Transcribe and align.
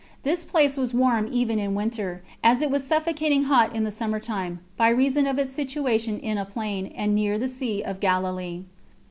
This 0.23 0.43
place 0.45 0.77
was 0.77 0.95
warm 0.95 1.27
even 1.31 1.59
in 1.59 1.75
winter, 1.75 2.23
as 2.43 2.63
it 2.63 2.71
was 2.71 2.83
suffocating 2.87 3.43
hot 3.43 3.75
in 3.75 3.83
the 3.83 3.91
summer 3.91 4.19
time, 4.19 4.59
by 4.75 4.89
reason 4.89 5.27
of 5.27 5.37
its 5.37 5.53
situation 5.53 6.17
in 6.17 6.39
a 6.39 6.43
plain, 6.45 6.87
and 6.95 7.13
near 7.13 7.33
to 7.33 7.39
the 7.41 7.47
sea 7.47 7.83
[of 7.83 7.99
Galilee]. 7.99 8.63